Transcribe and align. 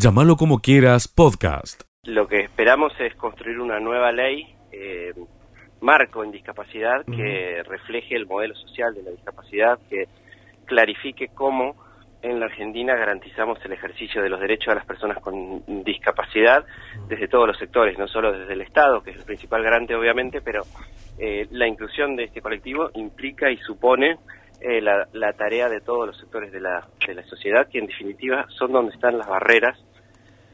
Llámalo 0.00 0.36
como 0.36 0.60
quieras, 0.60 1.08
podcast. 1.08 1.82
Lo 2.04 2.28
que 2.28 2.42
esperamos 2.42 2.92
es 3.00 3.16
construir 3.16 3.58
una 3.58 3.80
nueva 3.80 4.12
ley, 4.12 4.46
eh, 4.70 5.12
marco 5.80 6.22
en 6.22 6.30
discapacidad, 6.30 7.04
que 7.04 7.64
refleje 7.64 8.14
el 8.14 8.24
modelo 8.24 8.54
social 8.54 8.94
de 8.94 9.02
la 9.02 9.10
discapacidad, 9.10 9.76
que 9.90 10.04
clarifique 10.66 11.30
cómo 11.34 11.74
en 12.22 12.38
la 12.38 12.46
Argentina 12.46 12.94
garantizamos 12.94 13.58
el 13.64 13.72
ejercicio 13.72 14.22
de 14.22 14.28
los 14.28 14.38
derechos 14.38 14.68
de 14.68 14.76
las 14.76 14.86
personas 14.86 15.18
con 15.18 15.64
discapacidad 15.82 16.64
desde 17.08 17.26
todos 17.26 17.48
los 17.48 17.58
sectores, 17.58 17.98
no 17.98 18.06
solo 18.06 18.30
desde 18.30 18.52
el 18.52 18.60
Estado, 18.60 19.02
que 19.02 19.10
es 19.10 19.16
el 19.16 19.24
principal 19.24 19.64
garante 19.64 19.96
obviamente, 19.96 20.40
pero 20.40 20.62
eh, 21.18 21.48
la 21.50 21.66
inclusión 21.66 22.14
de 22.14 22.22
este 22.22 22.40
colectivo 22.40 22.92
implica 22.94 23.50
y 23.50 23.56
supone 23.56 24.16
eh, 24.60 24.80
la, 24.80 25.08
la, 25.12 25.32
tarea 25.32 25.68
de 25.68 25.80
todos 25.80 26.06
los 26.06 26.18
sectores 26.18 26.52
de 26.52 26.60
la, 26.60 26.86
de 27.04 27.14
la 27.14 27.24
sociedad, 27.24 27.68
que 27.68 27.78
en 27.78 27.86
definitiva 27.86 28.46
son 28.48 28.72
donde 28.72 28.92
están 28.92 29.18
las 29.18 29.28
barreras 29.28 29.78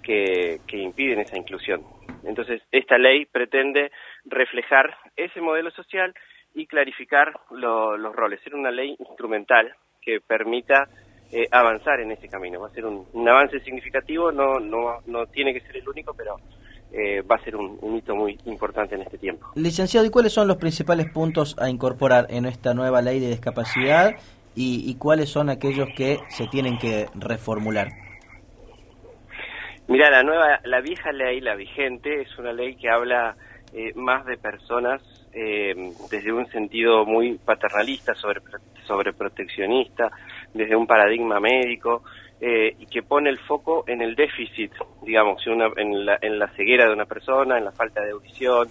que, 0.05 0.61
que 0.66 0.79
impiden 0.79 1.20
esa 1.20 1.37
inclusión. 1.37 1.83
Entonces, 2.24 2.62
esta 2.70 2.98
ley 2.98 3.27
pretende 3.27 3.91
reflejar 4.24 4.96
ese 5.16 5.41
modelo 5.41 5.70
social 5.70 6.15
y 6.55 6.66
clarificar 6.66 7.33
lo, 7.51 7.96
los 7.96 8.15
roles, 8.15 8.41
ser 8.43 8.55
una 8.55 8.70
ley 8.70 8.96
instrumental 8.98 9.74
que 10.01 10.20
permita 10.20 10.88
eh, 11.32 11.48
avanzar 11.51 12.01
en 12.01 12.12
ese 12.12 12.29
camino. 12.29 12.60
Va 12.60 12.69
a 12.69 12.70
ser 12.70 12.87
un, 12.87 13.06
un, 13.12 13.29
avance 13.29 13.59
significativo, 13.60 14.30
no, 14.30 14.60
no, 14.60 15.01
no 15.06 15.27
tiene 15.27 15.52
que 15.52 15.60
ser 15.60 15.77
el 15.77 15.88
único, 15.88 16.15
pero 16.15 16.37
eh, 16.93 17.23
va 17.23 17.37
a 17.37 17.45
ser 17.45 17.57
un, 17.57 17.77
un, 17.80 17.96
hito 17.96 18.15
muy 18.15 18.38
importante 18.45 18.95
en 18.95 19.02
este 19.02 19.18
tiempo. 19.18 19.48
Licenciado, 19.57 20.07
¿y 20.07 20.10
cuáles 20.10 20.32
son 20.32 20.46
los 20.46 20.59
principales 20.59 21.10
puntos 21.10 21.57
a 21.59 21.68
incorporar 21.68 22.27
en 22.30 22.46
esta 22.46 22.73
nueva 22.73 23.02
ley 23.02 23.18
de 23.18 23.29
discapacidad 23.29 24.15
y, 24.55 24.88
y 24.88 24.95
cuáles 24.95 25.29
son 25.29 25.51
aquellos 25.51 25.88
que 25.96 26.18
se 26.29 26.46
tienen 26.46 26.79
que 26.79 27.07
reformular? 27.15 27.88
Mira, 29.87 30.11
la 30.11 30.23
nueva, 30.23 30.61
la 30.65 30.80
vieja 30.80 31.12
ley, 31.12 31.41
la 31.41 31.55
vigente, 31.55 32.23
es 32.23 32.38
una 32.38 32.52
ley 32.52 32.77
que 32.77 32.88
habla 32.88 33.37
eh, 33.73 33.93
más 33.95 34.24
de 34.24 34.37
personas 34.37 35.02
eh, 35.35 35.74
desde 36.10 36.32
un 36.32 36.46
sentido 36.46 37.04
muy 37.04 37.38
paternalista, 37.38 38.15
sobre, 38.15 38.40
sobre 38.87 39.12
proteccionista, 39.12 40.10
desde 40.52 40.77
un 40.77 40.87
paradigma 40.87 41.40
médico, 41.40 42.02
eh, 42.40 42.74
y 42.79 42.87
que 42.87 43.02
pone 43.02 43.30
el 43.30 43.38
foco 43.38 43.85
en 43.87 44.01
el 44.01 44.15
déficit, 44.15 44.73
digamos, 45.02 45.46
una, 45.46 45.68
en, 45.77 46.07
la, 46.07 46.18
en 46.21 46.38
la 46.38 46.49
ceguera 46.49 46.87
de 46.87 46.93
una 46.93 47.07
persona, 47.07 47.59
en 47.59 47.65
la 47.65 47.73
falta 47.73 48.02
de 48.02 48.12
audición, 48.12 48.68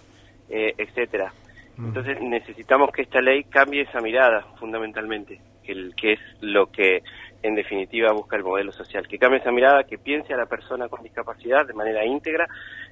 eh, 0.49 0.73
etcétera. 0.77 1.33
Entonces 1.75 2.21
necesitamos 2.21 2.91
que 2.91 3.01
esta 3.01 3.19
ley 3.19 3.45
cambie 3.45 3.81
esa 3.81 3.99
mirada 3.99 4.41
fundamentalmente, 4.59 5.39
que, 5.63 5.71
el, 5.71 5.95
que 5.95 6.13
es 6.13 6.19
lo 6.39 6.67
que 6.67 7.01
en 7.43 7.55
definitiva 7.55 8.11
busca 8.13 8.37
el 8.37 8.43
modelo 8.43 8.71
social, 8.71 9.07
que 9.07 9.19
cambie 9.19 9.39
esa 9.39 9.51
mirada, 9.51 9.83
que 9.83 9.97
piense 9.97 10.33
a 10.33 10.37
la 10.37 10.45
persona 10.45 10.87
con 10.87 11.03
discapacidad 11.03 11.67
de 11.67 11.73
manera 11.73 12.05
íntegra, 12.05 12.47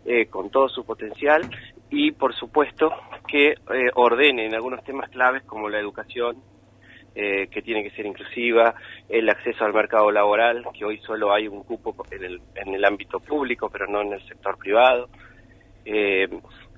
eh, 0.06 0.28
con 0.28 0.50
todo 0.50 0.68
su 0.70 0.86
potencial 0.86 1.50
y 1.90 2.12
por 2.12 2.36
supuesto 2.36 2.92
que 3.28 3.52
eh, 3.52 3.56
ordene 3.96 4.46
en 4.46 4.54
algunos 4.54 4.84
temas 4.84 5.10
claves 5.10 5.44
como 5.44 5.70
la 5.70 5.80
educación, 5.80 6.38
eh, 7.16 7.48
que 7.48 7.62
tiene 7.62 7.84
que 7.84 7.92
ser 7.92 8.06
inclusiva, 8.06 8.76
el 9.10 9.30
acceso 9.30 9.66
al 9.66 9.74
mercado 9.74 10.12
laboral, 10.12 10.66
que 10.78 10.86
hoy 10.86 10.98
solo 11.00 11.34
hay 11.34 11.48
un 11.48 11.64
cupo 11.64 11.94
en 12.10 12.24
el, 12.24 12.42
en 12.56 12.74
el 12.74 12.86
ámbito 12.86 13.20
público, 13.20 13.70
pero 13.70 13.88
no 13.88 14.02
en 14.02 14.14
el 14.14 14.26
sector 14.28 14.58
privado, 14.58 15.10
eh, 15.86 16.30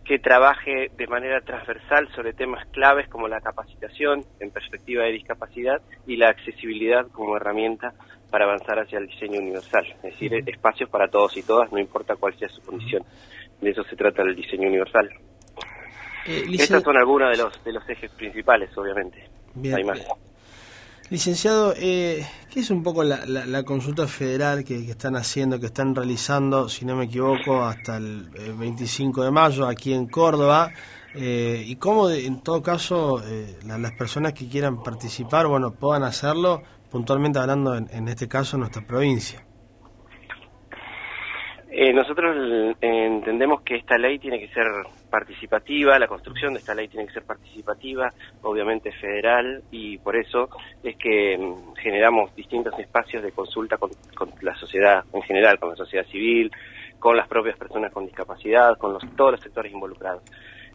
que 0.05 0.19
trabaje 0.19 0.91
de 0.97 1.07
manera 1.07 1.41
transversal 1.41 2.09
sobre 2.13 2.33
temas 2.33 2.65
claves 2.71 3.07
como 3.07 3.27
la 3.27 3.39
capacitación 3.39 4.25
en 4.39 4.51
perspectiva 4.51 5.03
de 5.05 5.11
discapacidad 5.11 5.81
y 6.05 6.17
la 6.17 6.29
accesibilidad 6.29 7.07
como 7.11 7.37
herramienta 7.37 7.93
para 8.29 8.45
avanzar 8.45 8.79
hacia 8.79 8.99
el 8.99 9.07
diseño 9.07 9.39
universal, 9.39 9.85
es 9.97 10.01
decir, 10.01 10.33
espacios 10.47 10.89
para 10.89 11.07
todos 11.07 11.37
y 11.37 11.43
todas, 11.43 11.71
no 11.71 11.79
importa 11.79 12.15
cuál 12.15 12.37
sea 12.37 12.49
su 12.49 12.61
condición. 12.63 13.03
De 13.61 13.69
eso 13.69 13.83
se 13.83 13.95
trata 13.95 14.23
el 14.23 14.35
diseño 14.35 14.67
universal. 14.67 15.09
Eh, 16.25 16.45
Estos 16.53 16.83
son 16.83 16.97
algunos 16.97 17.29
de 17.29 17.43
los, 17.43 17.63
de 17.63 17.73
los 17.73 17.87
ejes 17.87 18.11
principales, 18.11 18.75
obviamente. 18.77 19.29
Bien, 19.53 19.75
Hay 19.75 19.83
más. 19.83 19.99
Bien. 19.99 20.32
Licenciado, 21.09 21.73
eh, 21.77 22.25
¿qué 22.51 22.61
es 22.61 22.71
un 22.71 22.81
poco 22.81 23.03
la, 23.03 23.25
la, 23.25 23.45
la 23.45 23.63
consulta 23.63 24.07
federal 24.07 24.63
que, 24.63 24.75
están 24.75 25.15
haciendo, 25.15 25.59
que 25.59 25.67
están 25.67 25.93
realizando, 25.93 26.69
si 26.69 26.85
no 26.85 26.95
me 26.95 27.05
equivoco, 27.05 27.61
hasta 27.61 27.97
el, 27.97 28.29
el 28.35 28.53
25 28.53 29.23
de 29.23 29.31
mayo 29.31 29.67
aquí 29.67 29.93
en 29.93 30.07
Córdoba? 30.07 30.71
Eh, 31.15 31.63
y 31.65 31.75
cómo, 31.75 32.07
de, 32.07 32.25
en 32.25 32.41
todo 32.41 32.63
caso, 32.63 33.21
eh, 33.27 33.57
la, 33.67 33.77
las 33.77 33.91
personas 33.91 34.33
que 34.33 34.47
quieran 34.47 34.81
participar, 34.81 35.45
bueno, 35.45 35.71
puedan 35.71 36.03
hacerlo, 36.03 36.63
puntualmente 36.89 37.37
hablando, 37.37 37.75
en, 37.75 37.87
en 37.91 38.07
este 38.07 38.27
caso, 38.27 38.55
en 38.55 38.61
nuestra 38.61 38.81
provincia. 38.81 39.43
Eh, 41.69 41.91
nosotros 41.91 42.35
entendemos 42.81 43.61
que 43.63 43.75
esta 43.75 43.97
ley 43.97 44.19
tiene 44.19 44.39
que 44.39 44.47
ser 44.53 44.65
participativa, 45.13 45.99
la 45.99 46.07
construcción 46.07 46.53
de 46.53 46.59
esta 46.59 46.73
ley 46.73 46.87
tiene 46.87 47.05
que 47.05 47.13
ser 47.13 47.23
participativa, 47.23 48.09
obviamente 48.41 48.91
federal, 48.93 49.61
y 49.69 49.99
por 49.99 50.15
eso 50.15 50.49
es 50.81 50.97
que 50.97 51.37
mm, 51.37 51.75
generamos 51.75 52.35
distintos 52.35 52.73
espacios 52.79 53.21
de 53.21 53.31
consulta 53.31 53.77
con, 53.77 53.91
con, 54.15 54.31
la 54.41 54.55
sociedad 54.55 55.03
en 55.13 55.21
general, 55.21 55.59
con 55.59 55.69
la 55.69 55.75
sociedad 55.75 56.03
civil, 56.07 56.51
con 56.97 57.15
las 57.15 57.27
propias 57.27 57.55
personas 57.59 57.93
con 57.93 58.07
discapacidad, 58.07 58.75
con 58.79 58.93
los, 58.93 59.03
todos 59.15 59.33
los 59.33 59.41
sectores 59.41 59.71
involucrados. 59.71 60.23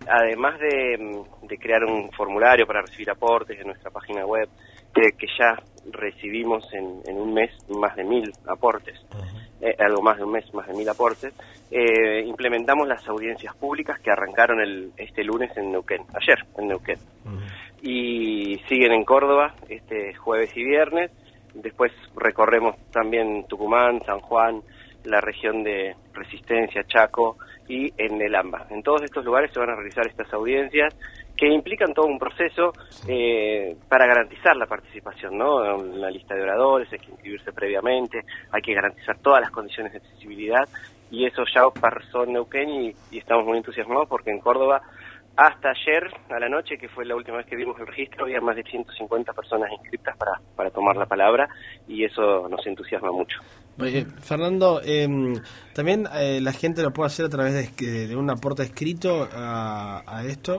Además 0.07 0.61
de, 0.61 0.97
mm, 0.97 1.47
crear 1.59 1.83
un 1.83 2.09
formulario 2.13 2.65
para 2.65 2.83
recibir 2.83 3.11
aportes 3.11 3.59
en 3.59 3.67
nuestra 3.67 3.91
página 3.91 4.25
web, 4.25 4.49
que, 4.95 5.17
que 5.19 5.27
ya 5.37 5.61
recibimos 5.91 6.65
en, 6.73 7.19
un 7.19 7.35
mes 7.35 7.51
más 7.71 7.97
de 7.97 8.05
mil 8.05 8.31
aportes. 8.47 9.01
Eh, 9.61 9.75
algo 9.79 10.03
más 10.03 10.17
de 10.17 10.25
un 10.25 10.33
mes, 10.33 10.53
más 10.55 10.67
de 10.67 10.75
mil 10.75 10.89
aportes, 10.89 11.35
eh, 11.71 12.23
implementamos 12.25 12.87
las 12.87 13.07
audiencias 13.09 13.55
públicas 13.57 13.99
que 14.01 14.11
arrancaron 14.11 14.61
el, 14.61 14.93
este 14.97 15.25
lunes 15.25 15.57
en 15.57 15.73
Neuquén, 15.73 16.03
ayer 16.15 16.39
en 16.57 16.69
Neuquén. 16.69 16.99
Uh 17.25 17.31
-huh. 17.31 17.83
Y 17.83 18.59
siguen 18.69 18.93
en 18.93 19.05
Córdoba 19.05 19.55
este 19.69 20.15
jueves 20.15 20.57
y 20.57 20.65
viernes. 20.65 21.11
Después 21.55 21.93
recorremos 22.17 22.77
también 22.91 23.45
Tucumán, 23.49 24.01
San 24.05 24.21
Juan, 24.21 24.63
la 25.05 25.21
región 25.21 25.63
de 25.63 25.95
Resistencia, 26.13 26.85
Chaco 26.85 27.37
y 27.69 27.93
en 27.97 28.21
el 28.21 28.35
AMBA. 28.35 28.67
En 28.71 28.83
todos 28.83 29.03
estos 29.03 29.25
lugares 29.25 29.53
se 29.53 29.61
van 29.61 29.71
a 29.71 29.77
realizar 29.77 30.07
estas 30.07 30.33
audiencias 30.33 30.95
que 31.39 31.47
implican 31.47 31.95
todo 31.95 32.07
un 32.07 32.19
proceso 32.19 32.73
eh, 33.07 33.77
para 33.89 34.07
garantizar 34.07 34.57
la 34.57 34.67
participación, 34.67 35.39
¿no? 35.39 35.77
La 35.77 36.11
lista 36.11 36.35
de 36.35 36.43
oradores 36.43 36.93
hay 36.93 36.99
que 36.99 37.13
inscribirse 37.13 37.53
previamente, 37.53 38.25
hay 38.51 38.61
que 38.61 38.75
garantizar 38.75 39.19
todas 39.19 39.41
las 39.41 39.51
condiciones 39.51 39.93
de 39.93 39.99
accesibilidad 39.99 40.69
y 41.11 41.25
eso 41.25 41.45
ya 41.55 41.63
pasó 41.81 42.25
en 42.25 42.33
Neuquén 42.33 42.69
y, 42.69 42.95
y 43.13 43.19
estamos 43.19 43.47
muy 43.47 43.59
entusiasmados 43.59 44.09
porque 44.09 44.31
en 44.31 44.41
Córdoba 44.41 44.83
hasta 45.39 45.71
ayer 45.71 46.03
a 46.31 46.41
la 46.41 46.49
noche, 46.49 46.77
que 46.77 46.89
fue 46.89 47.05
la 47.05 47.15
última 47.15 47.37
vez 47.37 47.47
que 47.47 47.55
vimos 47.55 47.79
el 47.79 47.87
registro, 47.87 48.25
había 48.25 48.41
más 48.41 48.57
de 48.57 48.65
150 48.65 49.33
personas 49.33 49.71
inscritas 49.71 50.17
para, 50.17 50.33
para 50.57 50.71
tomar 50.71 50.97
la 50.97 51.07
palabra 51.07 51.49
y 51.87 52.05
eso 52.05 52.49
nos 52.49 52.67
entusiasma 52.67 53.13
mucho. 53.13 53.39
Eh, 53.79 54.05
Fernando, 54.21 54.81
eh, 54.85 55.07
¿también 55.73 56.09
eh, 56.13 56.41
la 56.43 56.51
gente 56.53 56.83
lo 56.83 56.91
puede 56.91 57.07
hacer 57.07 57.27
a 57.27 57.29
través 57.29 57.77
de, 57.77 58.09
de 58.09 58.17
un 58.17 58.29
aporte 58.29 58.65
escrito 58.65 59.29
a, 59.33 60.03
a, 60.05 60.25
esto? 60.25 60.59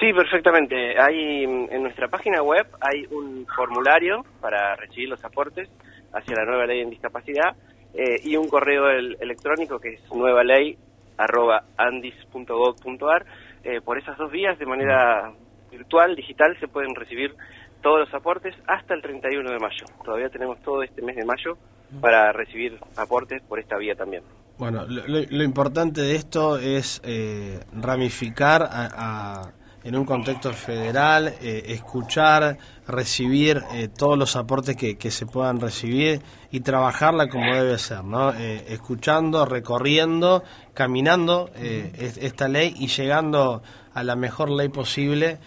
Sí, 0.00 0.12
perfectamente. 0.12 1.00
Hay 1.00 1.44
En 1.44 1.82
nuestra 1.82 2.08
página 2.08 2.42
web 2.42 2.66
hay 2.80 3.06
un 3.06 3.46
formulario 3.46 4.24
para 4.40 4.76
recibir 4.76 5.08
los 5.08 5.24
aportes 5.24 5.68
hacia 6.12 6.36
la 6.36 6.44
nueva 6.44 6.66
ley 6.66 6.80
en 6.80 6.90
discapacidad 6.90 7.56
eh, 7.94 8.20
y 8.24 8.36
un 8.36 8.48
correo 8.48 8.90
el, 8.90 9.16
electrónico 9.20 9.78
que 9.78 9.94
es 9.94 10.00
nueva 10.12 10.44
ley 10.44 10.76
arroba 11.16 11.64
andis.gov.ar. 11.78 13.26
Eh, 13.64 13.80
por 13.80 13.98
esas 13.98 14.16
dos 14.18 14.30
vías, 14.30 14.58
de 14.58 14.66
manera 14.66 15.32
virtual, 15.70 16.14
digital, 16.14 16.56
se 16.60 16.68
pueden 16.68 16.94
recibir 16.94 17.34
todos 17.82 18.00
los 18.00 18.14
aportes 18.14 18.54
hasta 18.66 18.94
el 18.94 19.02
31 19.02 19.50
de 19.50 19.58
mayo. 19.58 19.86
Todavía 20.04 20.28
tenemos 20.28 20.60
todo 20.62 20.82
este 20.82 21.02
mes 21.02 21.16
de 21.16 21.24
mayo 21.24 21.56
para 22.00 22.32
recibir 22.32 22.78
aportes 22.96 23.42
por 23.42 23.58
esta 23.58 23.76
vía 23.78 23.94
también. 23.94 24.22
Bueno, 24.58 24.86
lo, 24.86 25.02
lo 25.06 25.42
importante 25.42 26.00
de 26.00 26.16
esto 26.16 26.58
es 26.58 27.00
eh, 27.04 27.60
ramificar 27.72 28.62
a, 28.62 28.88
a, 28.96 29.52
en 29.86 29.94
un 29.94 30.04
contexto 30.04 30.52
federal, 30.52 31.32
eh, 31.40 31.66
escuchar, 31.68 32.58
recibir 32.88 33.62
eh, 33.72 33.86
todos 33.86 34.18
los 34.18 34.34
aportes 34.34 34.76
que, 34.76 35.10
se 35.12 35.26
puedan 35.26 35.60
recibir 35.60 36.20
y 36.50 36.58
trabajarla 36.60 37.28
como 37.28 37.54
debe 37.54 37.78
ser, 37.78 38.02
¿no? 38.02 38.32
Eh, 38.34 38.64
escuchando, 38.68 39.46
recorriendo, 39.46 40.42
caminando 40.74 41.50
esta 41.54 42.48
ley 42.48 42.74
y 42.76 42.88
llegando 42.88 43.62
a 43.94 44.02
la 44.02 44.16
mejor 44.16 44.50
ley 44.50 44.68
posible 44.68 45.38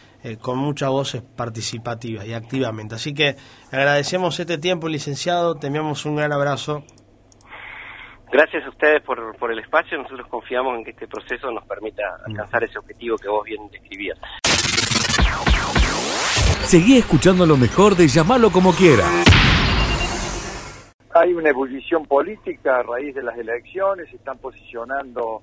con 0.41 0.57
muchas 0.57 0.89
voces 0.89 1.21
participativas 1.21 2.25
y 2.25 2.33
activamente. 2.33 2.95
Así 2.95 3.13
que 3.13 3.35
agradecemos 3.71 4.39
este 4.39 4.57
tiempo, 4.57 4.87
licenciado, 4.87 5.55
te 5.55 5.67
enviamos 5.67 6.05
un 6.05 6.15
gran 6.15 6.31
abrazo. 6.31 6.83
Gracias 8.31 8.63
a 8.65 8.69
ustedes 8.69 9.01
por, 9.03 9.35
por 9.37 9.51
el 9.51 9.59
espacio, 9.59 9.97
nosotros 9.97 10.27
confiamos 10.27 10.77
en 10.77 10.83
que 10.83 10.91
este 10.91 11.07
proceso 11.07 11.51
nos 11.51 11.65
permita 11.65 12.03
alcanzar 12.25 12.63
ese 12.63 12.77
objetivo 12.77 13.17
que 13.17 13.27
vos 13.27 13.43
bien 13.43 13.67
describías. 13.71 14.19
Seguí 16.65 16.97
escuchando 16.97 17.47
lo 17.47 17.57
mejor 17.57 17.95
de 17.95 18.07
llamarlo 18.07 18.51
como 18.51 18.71
quieras. 18.73 19.25
hay 21.15 21.33
una 21.33 21.49
ebullición 21.49 22.05
política 22.05 22.79
a 22.79 22.83
raíz 22.83 23.15
de 23.15 23.23
las 23.23 23.35
elecciones, 23.37 24.07
se 24.09 24.17
están 24.17 24.37
posicionando 24.37 25.41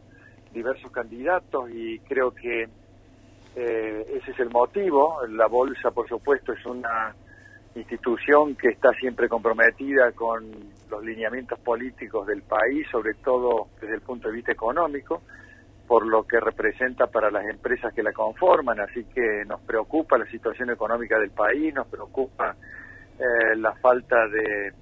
diversos 0.53 0.91
candidatos 0.93 1.69
y 1.71 1.99
creo 2.01 2.31
que 2.31 2.69
eh, 3.57 4.07
ese 4.15 4.31
es 4.31 4.39
el 4.39 4.51
motivo. 4.51 5.19
La 5.29 5.49
Bolsa, 5.49 5.91
por 5.91 6.09
supuesto, 6.09 6.53
es 6.53 6.65
una 6.65 7.15
institución 7.75 8.55
que 8.55 8.69
está 8.69 8.91
siempre 9.01 9.29
comprometida 9.29 10.13
con 10.13 10.45
los 10.91 11.05
lineamientos 11.05 11.59
políticos 11.61 12.27
del 12.27 12.43
país, 12.43 12.87
sobre 12.91 13.15
todo 13.15 13.69
desde 13.81 13.95
el 13.95 14.01
punto 14.01 14.29
de 14.29 14.35
vista 14.35 14.53
económico, 14.53 15.23
por 15.87 16.07
lo 16.07 16.25
que 16.25 16.41
representa 16.41 17.07
para 17.07 17.31
las 17.31 17.45
empresas 17.47 17.95
que 17.95 18.03
la 18.03 18.13
conforman. 18.13 18.81
Así 18.81 19.05
que 19.05 19.45
nos 19.47 19.61
preocupa 19.63 20.19
la 20.19 20.27
situación 20.27 20.71
económica 20.71 21.19
del 21.19 21.31
país, 21.31 21.73
nos 21.75 21.87
preocupa 21.87 22.57
eh, 23.19 23.57
la 23.57 23.75
falta 23.77 24.17
de, 24.29 24.73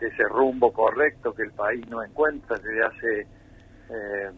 ese 0.00 0.24
rumbo 0.28 0.72
correcto 0.72 1.34
que 1.34 1.42
el 1.44 1.52
país 1.52 1.88
no 1.88 2.02
encuentra 2.02 2.58
desde 2.58 2.84
hace 2.84 3.20
eh, 3.20 4.30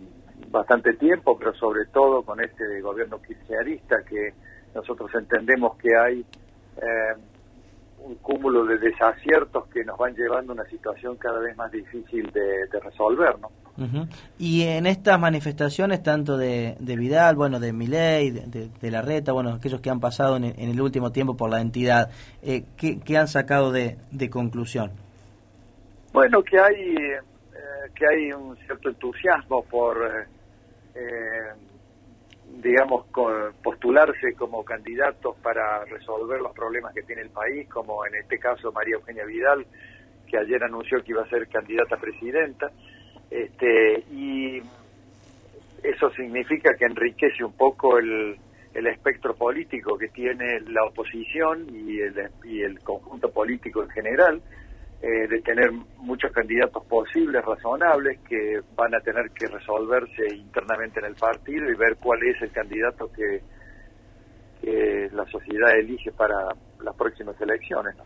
bastante 0.48 0.94
tiempo, 0.94 1.36
pero 1.36 1.52
sobre 1.54 1.86
todo 1.86 2.22
con 2.22 2.40
este 2.40 2.80
gobierno 2.80 3.20
kirchnerista 3.20 3.96
que 4.08 4.32
nosotros 4.74 5.10
entendemos 5.14 5.76
que 5.76 5.96
hay 5.96 6.20
eh, 6.76 7.14
un 8.04 8.16
cúmulo 8.16 8.64
de 8.64 8.78
desaciertos 8.78 9.66
que 9.68 9.84
nos 9.84 9.96
van 9.98 10.14
llevando 10.14 10.52
a 10.52 10.54
una 10.54 10.64
situación 10.64 11.16
cada 11.16 11.38
vez 11.40 11.56
más 11.56 11.70
difícil 11.70 12.30
de, 12.32 12.80
resolver, 12.80 13.36
¿no? 13.38 13.50
Y 14.38 14.62
en 14.62 14.86
estas 14.86 15.18
manifestaciones, 15.18 16.02
tanto 16.02 16.36
de, 16.36 16.76
Vidal, 16.80 17.36
bueno, 17.36 17.58
de 17.58 17.72
Miley, 17.72 18.30
de, 18.30 18.68
de, 18.68 18.90
la 18.90 19.02
Reta, 19.02 19.32
bueno, 19.32 19.50
aquellos 19.54 19.80
que 19.80 19.90
han 19.90 20.00
pasado 20.00 20.36
en, 20.36 20.44
el 20.44 20.80
último 20.80 21.10
tiempo 21.10 21.36
por 21.36 21.50
la 21.50 21.60
entidad, 21.60 22.10
eh, 22.42 22.64
¿qué, 22.76 23.16
han 23.16 23.28
sacado 23.28 23.72
de, 23.72 23.96
conclusión? 24.30 24.90
Bueno, 26.12 26.42
que 26.42 26.58
hay, 26.58 26.96
eh, 26.96 27.20
que 27.94 28.06
hay 28.06 28.32
un 28.32 28.56
cierto 28.56 28.88
entusiasmo 28.88 29.64
por... 29.64 29.96
Eh, 30.94 31.71
digamos, 32.60 33.06
postularse 33.62 34.34
como 34.34 34.64
candidatos 34.64 35.36
para 35.42 35.84
resolver 35.84 36.40
los 36.40 36.52
problemas 36.52 36.94
que 36.94 37.02
tiene 37.02 37.22
el 37.22 37.30
país, 37.30 37.68
como 37.68 38.04
en 38.06 38.14
este 38.16 38.38
caso 38.38 38.72
María 38.72 38.96
Eugenia 38.96 39.24
Vidal, 39.24 39.66
que 40.26 40.38
ayer 40.38 40.62
anunció 40.62 41.02
que 41.02 41.12
iba 41.12 41.22
a 41.22 41.28
ser 41.28 41.48
candidata 41.48 41.96
a 41.96 42.00
presidenta, 42.00 42.70
este, 43.30 44.04
y 44.10 44.62
eso 45.82 46.10
significa 46.10 46.74
que 46.74 46.84
enriquece 46.84 47.44
un 47.44 47.54
poco 47.54 47.98
el, 47.98 48.36
el 48.74 48.86
espectro 48.86 49.34
político 49.34 49.98
que 49.98 50.08
tiene 50.08 50.60
la 50.60 50.84
oposición 50.84 51.66
y 51.70 52.00
el, 52.00 52.30
y 52.44 52.62
el 52.62 52.80
conjunto 52.80 53.30
político 53.30 53.82
en 53.82 53.90
general, 53.90 54.42
eh, 55.02 55.26
de 55.26 55.42
tener 55.42 55.72
muchos 55.98 56.30
candidatos 56.30 56.84
posibles, 56.86 57.44
razonables, 57.44 58.20
que 58.20 58.60
van 58.76 58.94
a 58.94 59.00
tener 59.00 59.32
que 59.32 59.48
resolverse 59.48 60.32
internamente 60.32 61.00
en 61.00 61.06
el 61.06 61.16
partido 61.16 61.68
y 61.68 61.74
ver 61.74 61.96
cuál 61.96 62.22
es 62.22 62.40
el 62.40 62.52
candidato 62.52 63.10
que, 63.10 63.42
la 65.12 65.26
sociedad 65.26 65.76
elige 65.76 66.12
para 66.12 66.36
las 66.80 66.94
próximas 66.94 67.34
elecciones. 67.40 67.96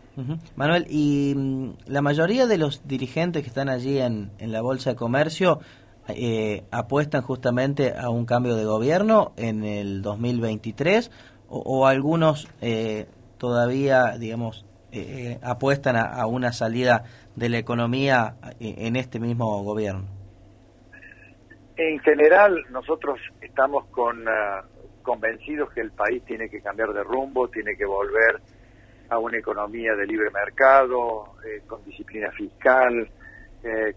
Manuel, 0.55 0.87
¿y 0.89 1.35
mm, 1.35 1.69
la 1.85 2.01
mayoría 2.01 2.47
de 2.47 2.57
los 2.57 2.87
dirigentes 2.87 3.43
que 3.43 3.49
están 3.49 3.69
allí 3.69 3.99
en, 3.99 4.31
en 4.39 4.51
la 4.51 4.61
Bolsa 4.61 4.89
de 4.89 4.95
Comercio 4.95 5.59
eh, 6.07 6.63
apuestan 6.71 7.21
justamente 7.21 7.93
a 7.95 8.09
un 8.09 8.25
cambio 8.25 8.55
de 8.55 8.65
gobierno 8.65 9.33
en 9.37 9.63
el 9.63 10.01
2023 10.01 11.11
o, 11.47 11.59
o 11.59 11.85
algunos 11.85 12.47
eh, 12.61 13.05
todavía, 13.37 14.17
digamos, 14.17 14.65
eh, 14.91 15.37
apuestan 15.41 15.95
a, 15.97 16.25
una 16.27 16.51
salida 16.53 17.03
de 17.35 17.49
la 17.49 17.57
economía 17.57 18.35
eh, 18.59 18.75
en 18.77 18.95
este 18.95 19.19
mismo 19.19 19.61
gobierno? 19.63 20.05
En 21.75 21.99
general, 21.99 22.65
nosotros 22.69 23.19
estamos 23.41 23.85
con, 23.87 24.27
ah, 24.27 24.63
convencidos 25.03 25.71
que 25.73 25.81
el 25.81 25.91
país 25.91 26.23
tiene 26.25 26.49
que 26.49 26.61
cambiar 26.61 26.93
de 26.93 27.03
rumbo, 27.03 27.47
tiene 27.49 27.75
que 27.75 27.85
volver 27.85 28.39
a 29.09 29.19
una 29.19 29.37
economía 29.37 29.93
de 29.95 30.05
libre 30.05 30.29
mercado, 30.31 31.35
eh, 31.45 31.61
con 31.67 31.83
disciplina 31.83 32.31
fiscal, 32.31 33.09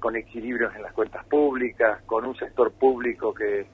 con 0.01 0.17
equilibrios 0.17 0.75
en 0.75 0.83
las 0.83 0.93
cuentas 0.93 1.25
públicas, 1.27 2.03
con 2.05 2.27
un 2.27 2.35
sector 2.35 2.73
público 2.73 3.33
que, 3.33 3.69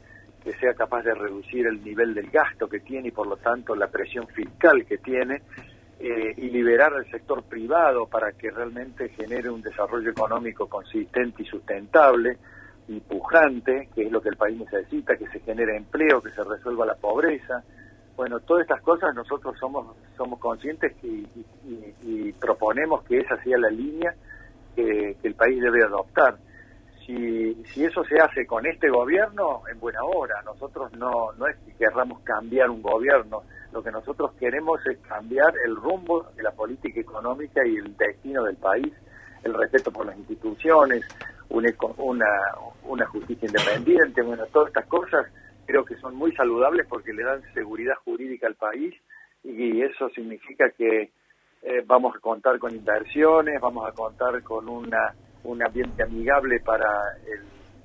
que 0.46 0.52
sea 0.58 0.74
capaz 0.74 1.02
de 1.02 1.12
reducir 1.12 1.66
el 1.66 1.82
nivel 1.82 2.14
del 2.14 2.30
gasto 2.30 2.68
que 2.68 2.78
tiene 2.78 3.08
y 3.08 3.10
por 3.10 3.26
lo 3.26 3.36
tanto 3.36 3.74
la 3.74 3.88
presión 3.88 4.28
fiscal 4.28 4.86
que 4.86 4.98
tiene 4.98 5.42
eh, 5.98 6.34
y 6.36 6.50
liberar 6.50 6.92
al 6.92 7.10
sector 7.10 7.42
privado 7.44 8.06
para 8.06 8.32
que 8.32 8.50
realmente 8.50 9.08
genere 9.10 9.48
un 9.48 9.62
desarrollo 9.62 10.10
económico 10.10 10.68
consistente 10.68 11.42
y 11.42 11.46
sustentable 11.46 12.36
y 12.88 13.00
pujante, 13.00 13.88
que 13.94 14.02
es 14.02 14.12
lo 14.12 14.20
que 14.20 14.28
el 14.28 14.36
país 14.36 14.58
necesita, 14.58 15.16
que 15.16 15.26
se 15.28 15.40
genere 15.40 15.76
empleo, 15.76 16.22
que 16.22 16.30
se 16.30 16.44
resuelva 16.44 16.84
la 16.86 16.94
pobreza. 16.94 17.62
Bueno, 18.14 18.40
todas 18.40 18.62
estas 18.62 18.82
cosas 18.82 19.14
nosotros 19.14 19.56
somos 19.58 19.96
somos 20.16 20.38
conscientes 20.38 20.92
y, 21.02 21.26
y, 22.02 22.32
proponemos 22.32 23.02
que 23.04 23.18
esa 23.18 23.42
sea 23.42 23.58
la 23.58 23.70
línea 23.70 24.14
que, 24.74 25.16
que, 25.20 25.28
el 25.28 25.34
país 25.34 25.60
debe 25.60 25.82
adoptar. 25.82 26.36
Si, 27.06 27.54
si 27.72 27.84
eso 27.84 28.04
se 28.04 28.18
hace 28.18 28.46
con 28.46 28.66
este 28.66 28.88
gobierno, 28.88 29.62
en 29.70 29.78
buena 29.80 30.02
hora. 30.04 30.42
Nosotros 30.44 30.92
no, 30.92 31.32
no 31.32 31.46
es 31.46 31.56
que 31.58 31.72
querramos 31.72 32.20
cambiar 32.20 32.68
un 32.68 32.82
gobierno, 32.82 33.42
lo 33.76 33.82
que 33.82 33.90
nosotros 33.90 34.32
queremos 34.40 34.80
es 34.86 34.98
cambiar 35.00 35.52
el 35.62 35.76
rumbo 35.76 36.22
de 36.34 36.42
la 36.42 36.50
política 36.52 36.98
económica 36.98 37.60
y 37.66 37.76
el 37.76 37.94
destino 37.94 38.42
del 38.42 38.56
país, 38.56 38.90
el 39.44 39.52
respeto 39.52 39.92
por 39.92 40.06
las 40.06 40.16
instituciones, 40.16 41.04
una, 41.50 41.68
una, 42.84 43.06
justicia 43.06 43.46
independiente, 43.46 44.22
bueno, 44.22 44.46
todas 44.46 44.68
estas 44.68 44.86
cosas 44.86 45.26
creo 45.66 45.84
que 45.84 45.94
son 45.96 46.14
muy 46.14 46.34
saludables 46.34 46.86
porque 46.88 47.12
le 47.12 47.22
dan 47.22 47.42
seguridad 47.52 47.96
jurídica 48.02 48.46
al 48.46 48.54
país 48.54 48.94
y 49.44 49.82
eso 49.82 50.08
significa 50.08 50.70
que 50.70 51.10
eh, 51.62 51.82
vamos 51.84 52.16
a 52.16 52.20
contar 52.20 52.58
con 52.58 52.74
inversiones, 52.74 53.60
vamos 53.60 53.86
a 53.86 53.92
contar 53.92 54.42
con 54.42 54.70
una, 54.70 55.14
un 55.44 55.62
ambiente 55.62 56.02
amigable 56.02 56.60
para 56.60 56.88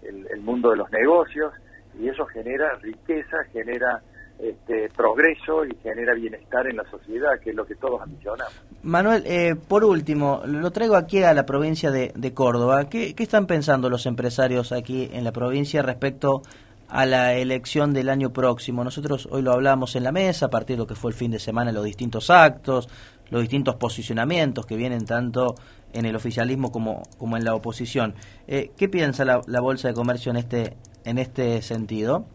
el, 0.04 0.26
el 0.26 0.40
mundo 0.40 0.70
de 0.72 0.78
los 0.78 0.90
negocios 0.90 1.52
y 2.00 2.08
eso 2.08 2.26
genera 2.28 2.76
riqueza, 2.76 3.44
genera 3.52 4.02
este, 4.42 4.90
progreso 4.90 5.64
y 5.66 5.76
genera 5.84 6.16
bienestar 6.16 6.68
en 6.68 6.78
la 6.78 6.90
sociedad, 6.90 7.40
que 7.44 7.52
es 7.52 7.56
lo 7.56 7.66
que 7.66 7.76
todos 7.76 8.02
ambicionamos. 8.02 8.54
Manuel, 8.82 9.24
eh, 9.28 9.56
por 9.56 9.84
último, 9.84 10.42
lo 10.46 10.72
traigo 10.72 10.96
aquí 10.96 11.22
a 11.22 11.34
la 11.34 11.46
provincia 11.46 11.92
de, 11.92 12.34
Córdoba. 12.34 12.90
¿Qué, 12.90 13.14
están 13.18 13.46
pensando 13.46 13.90
los 13.90 14.08
empresarios 14.08 14.72
aquí 14.72 15.10
en 15.14 15.24
la 15.24 15.32
provincia 15.32 15.84
respecto 15.84 16.42
a 16.90 17.06
la 17.06 17.36
elección 17.36 17.94
del 17.94 18.10
año 18.10 18.32
próximo? 18.32 18.84
Nosotros 18.84 19.28
hoy 19.32 19.44
lo 19.44 19.52
hablamos 19.52 19.96
en 19.96 20.04
la 20.04 20.12
mesa, 20.12 20.48
a 20.48 20.50
partir 20.50 20.76
de 20.76 20.80
lo 20.80 20.88
que 20.88 20.96
fue 20.96 21.12
el 21.12 21.18
fin 21.18 21.30
de 21.30 21.40
semana, 21.40 21.72
los 21.72 21.86
distintos 21.86 22.32
actos, 22.32 22.90
los 23.30 23.42
distintos 23.42 23.76
posicionamientos 23.76 24.66
que 24.66 24.76
vienen 24.76 25.06
tanto 25.06 25.54
en 25.94 26.06
el 26.06 26.16
oficialismo 26.16 26.72
como, 26.72 27.04
como 27.20 27.38
en 27.38 27.46
la 27.46 27.54
oposición. 27.54 28.16
Eh, 28.48 28.72
¿Qué 28.76 28.90
piensa 28.90 29.24
la, 29.24 29.42
la 29.46 29.62
Bolsa 29.62 29.90
de 29.90 29.94
Comercio 29.94 30.32
en 30.32 30.38
este, 30.38 30.78
en 31.06 31.20
este 31.20 31.62
sentido? 31.62 32.26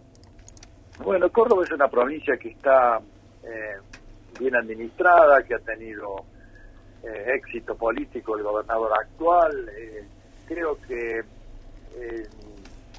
Bueno, 1.05 1.31
Córdoba 1.31 1.63
es 1.63 1.71
una 1.73 1.89
provincia 1.89 2.37
que 2.39 2.51
está 2.51 2.99
eh, 3.43 3.77
bien 4.41 4.57
administrada, 4.57 5.43
que 5.43 5.55
ha 5.55 5.59
tenido 5.59 6.25
eh, 7.03 7.35
éxito 7.35 7.77
político 7.77 8.37
el 8.37 8.43
gobernador 8.43 8.93
actual. 8.99 9.69
Eh, 9.77 10.05
creo 10.47 10.79
que 10.87 11.21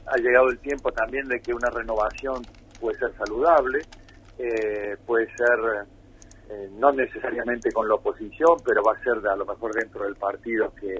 ha 0.07 0.17
llegado 0.17 0.49
el 0.49 0.57
tiempo 0.59 0.91
también 0.91 1.27
de 1.27 1.39
que 1.39 1.53
una 1.53 1.69
renovación 1.69 2.41
puede 2.79 2.97
ser 2.97 3.13
saludable, 3.15 3.79
puede 5.05 5.27
ser 5.35 5.85
no 6.79 6.91
necesariamente 6.93 7.71
con 7.71 7.87
la 7.87 7.95
oposición, 7.95 8.57
pero 8.65 8.81
va 8.81 8.93
a 8.93 9.03
ser 9.03 9.21
de, 9.21 9.29
a 9.29 9.35
lo 9.35 9.45
mejor 9.45 9.71
dentro 9.75 10.05
del 10.05 10.15
partido 10.15 10.73
que, 10.73 10.95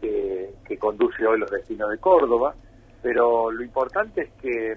que 0.00 0.78
conduce 0.78 1.24
hoy 1.24 1.38
los 1.38 1.50
destinos 1.50 1.90
de 1.90 1.98
Córdoba. 1.98 2.54
Pero 3.02 3.52
lo 3.52 3.62
importante 3.62 4.22
es 4.22 4.30
que 4.40 4.76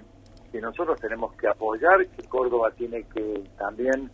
que 0.56 0.62
nosotros 0.62 0.98
tenemos 0.98 1.34
que 1.34 1.48
apoyar, 1.48 2.06
que 2.16 2.26
Córdoba 2.28 2.70
tiene 2.70 3.04
que 3.14 3.44
también 3.58 4.10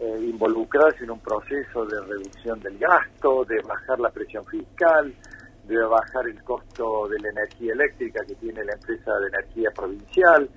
eh, 0.00 0.18
involucrarse 0.20 1.04
en 1.04 1.12
un 1.12 1.20
proceso 1.20 1.86
de 1.86 2.00
reducción 2.00 2.58
del 2.58 2.76
gasto, 2.76 3.44
de 3.44 3.62
bajar 3.62 4.00
la 4.00 4.10
presión 4.10 4.44
fiscal, 4.46 5.14
de 5.62 5.78
bajar 5.84 6.26
el 6.26 6.42
costo 6.42 7.06
de 7.06 7.20
la 7.20 7.28
energía 7.28 7.72
eléctrica 7.72 8.24
que 8.26 8.34
tiene 8.34 8.64
la 8.64 8.72
empresa 8.72 9.12
de 9.20 9.28
energía 9.28 9.70
provincial. 9.70 10.50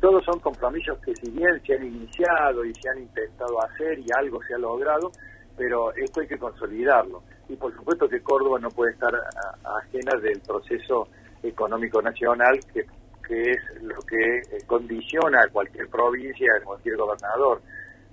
Todos 0.00 0.24
son 0.24 0.40
compromisos 0.40 0.98
que 0.98 1.14
si 1.14 1.30
bien 1.30 1.62
se 1.64 1.74
han 1.74 1.86
iniciado 1.86 2.64
y 2.64 2.74
se 2.74 2.88
han 2.88 2.98
intentado 2.98 3.62
hacer 3.62 4.00
y 4.00 4.06
algo 4.18 4.42
se 4.42 4.54
ha 4.54 4.58
logrado, 4.58 5.12
pero 5.56 5.94
esto 5.94 6.20
hay 6.20 6.26
que 6.26 6.38
consolidarlo. 6.38 7.22
Y 7.48 7.54
por 7.54 7.72
supuesto 7.76 8.08
que 8.08 8.20
Córdoba 8.22 8.58
no 8.58 8.70
puede 8.70 8.90
estar 8.90 9.14
ajena 9.62 10.20
del 10.20 10.40
proceso 10.40 11.06
económico 11.44 12.02
nacional 12.02 12.58
que 12.72 12.84
que 13.26 13.52
es 13.52 13.82
lo 13.82 14.00
que 14.02 14.38
eh, 14.38 14.62
condiciona 14.66 15.42
a 15.42 15.48
cualquier 15.48 15.88
provincia, 15.88 16.52
a 16.56 16.64
cualquier 16.64 16.96
gobernador. 16.96 17.60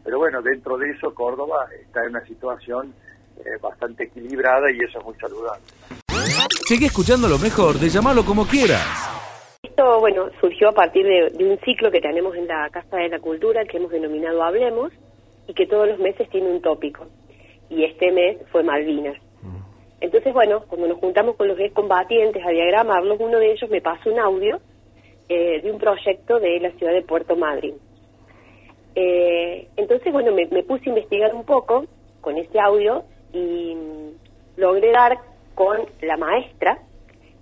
Pero 0.04 0.18
bueno, 0.18 0.42
dentro 0.42 0.78
de 0.78 0.92
eso 0.92 1.14
Córdoba 1.14 1.68
está 1.80 2.04
en 2.04 2.10
una 2.10 2.26
situación 2.26 2.94
eh, 3.38 3.58
bastante 3.62 4.06
equilibrada 4.06 4.72
y 4.72 4.80
eso 4.80 5.00
es 5.00 5.06
muy 5.06 5.16
saludable. 5.16 5.64
Seguí 6.68 6.86
escuchando 6.86 7.28
lo 7.28 7.38
mejor 7.38 7.76
de 7.76 7.90
llamarlo 7.90 8.24
como 8.24 8.46
quieras. 8.46 9.10
Esto, 9.64 10.00
bueno, 10.00 10.30
surgió 10.40 10.70
a 10.70 10.74
partir 10.74 11.06
de, 11.06 11.30
de, 11.38 11.46
un 11.46 11.60
ciclo 11.60 11.92
que 11.92 12.02
tenemos 12.02 12.36
en 12.36 12.48
la 12.48 12.70
Casa 12.70 12.98
de 12.98 13.10
la 13.10 13.20
Cultura 13.20 13.66
que 13.66 13.78
hemos 13.78 13.92
denominado 13.92 14.44
Hablemos 14.44 14.92
y 15.48 15.54
que 15.54 15.68
todos 15.68 15.88
los 15.88 16.00
meses 16.00 16.30
tiene 16.30 16.50
un 16.50 16.62
tópico. 16.62 17.06
Y 17.70 17.84
este 17.86 18.12
mes 18.12 18.38
fue 18.52 18.64
Malvinas. 18.64 19.18
Entonces, 20.02 20.34
bueno, 20.34 20.64
cuando 20.68 20.88
nos 20.88 20.98
juntamos 20.98 21.36
con 21.36 21.48
los 21.48 21.58
combatientes 21.74 22.44
a 22.44 22.50
diagramarlos, 22.50 23.20
uno 23.20 23.38
de 23.38 23.52
ellos 23.52 23.70
me 23.70 23.82
pasó 23.82 24.12
un 24.12 24.20
audio 24.20 24.60
eh, 25.34 25.62
de 25.62 25.72
un 25.72 25.80
proyecto 25.80 26.42
de 26.42 26.60
la 26.60 26.72
ciudad 26.72 26.92
de 26.92 27.04
Puerto 27.04 27.38
Madryn. 27.38 27.76
Eh, 28.96 29.66
entonces, 29.78 30.12
bueno, 30.12 30.34
me, 30.34 30.46
puse 30.64 30.84
a 30.88 30.90
investigar 30.90 31.34
un 31.34 31.46
poco 31.46 31.86
con 32.20 32.38
ese 32.38 32.60
audio 32.60 33.06
y 33.32 33.78
logré 34.58 34.92
dar 34.92 35.20
con 35.56 35.78
la 36.02 36.18
maestra 36.18 36.80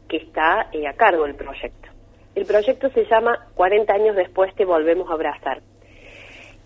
que 0.07 0.17
está 0.17 0.69
eh, 0.71 0.85
a 0.87 0.93
cargo 0.93 1.23
del 1.23 1.33
proyecto. 1.33 1.89
El 2.35 2.45
proyecto 2.45 2.91
se 2.91 3.05
llama 3.05 3.47
40 3.55 3.91
años 3.91 4.15
después 4.15 4.53
te 4.53 4.65
volvemos 4.65 5.09
a 5.09 5.13
abrazar 5.13 5.63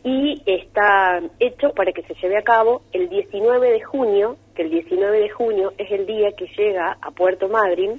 y 0.04 0.44
está 0.46 1.22
hecho 1.40 1.70
para 1.74 1.94
que 1.94 2.02
se 2.04 2.16
lleve 2.16 2.38
a 2.38 2.42
cabo 2.42 2.82
el 2.92 3.08
19 3.08 3.72
de 3.72 3.82
junio, 3.82 4.36
que 4.56 4.64
el 4.64 4.72
19 4.72 5.20
de 5.22 5.30
junio 5.30 5.72
es 5.78 5.90
el 5.90 6.06
día 6.06 6.34
que 6.34 6.48
llega 6.58 6.98
a 7.02 7.12
Puerto 7.12 7.48
Madryn 7.48 7.98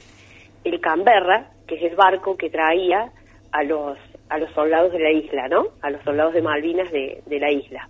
el 0.65 0.81
Canberra, 0.81 1.54
que 1.67 1.77
es 1.77 1.83
el 1.83 1.97
barco 1.97 2.37
que 2.37 2.51
traía 2.51 3.11
a 3.53 3.63
los 3.63 3.99
a 4.29 4.39
los 4.39 4.51
soldados 4.53 4.93
de 4.93 4.99
la 4.99 5.11
isla, 5.11 5.49
¿no? 5.49 5.69
A 5.83 5.91
los 5.91 6.03
soldados 6.03 6.35
de 6.35 6.43
Malvinas 6.43 6.91
de, 6.91 7.23
la 7.27 7.51
isla. 7.51 7.89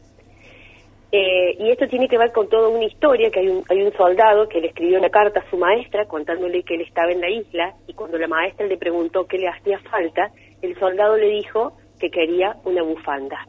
Eh, 1.13 1.57
y 1.61 1.71
esto 1.71 1.87
tiene 1.87 2.09
que 2.09 2.19
ver 2.19 2.33
con 2.33 2.49
toda 2.49 2.69
una 2.69 2.85
historia, 2.85 3.31
que 3.31 3.41
hay 3.41 3.49
un, 3.49 3.63
hay 3.69 3.83
un 3.83 3.93
soldado 3.93 4.49
que 4.49 4.61
le 4.61 4.69
escribió 4.69 4.99
una 4.99 5.11
carta 5.11 5.41
a 5.41 5.51
su 5.51 5.57
maestra 5.57 6.07
contándole 6.07 6.65
que 6.65 6.75
él 6.75 6.81
estaba 6.81 7.13
en 7.13 7.21
la 7.21 7.31
isla 7.31 7.75
y 7.87 7.95
cuando 7.95 8.19
la 8.19 8.27
maestra 8.27 8.67
le 8.67 8.77
preguntó 8.77 9.27
qué 9.27 9.39
le 9.39 9.49
hacía 9.49 9.79
falta, 9.91 10.33
el 10.61 10.77
soldado 10.79 11.17
le 11.17 11.29
dijo 11.29 11.77
que 12.01 12.11
quería 12.11 12.57
una 12.65 12.83
bufanda. 12.83 13.47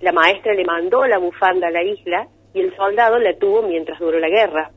La 0.00 0.12
maestra 0.12 0.52
le 0.52 0.64
mandó 0.64 1.06
la 1.06 1.18
bufanda 1.18 1.68
a 1.68 1.70
la 1.70 1.82
isla 1.82 2.26
y 2.52 2.60
el 2.60 2.74
soldado 2.76 3.18
la 3.18 3.36
tuvo 3.38 3.62
mientras 3.62 3.98
duró 3.98 4.18
la 4.18 4.28
guerra. 4.28 4.70